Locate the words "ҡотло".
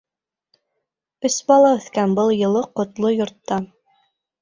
2.83-3.15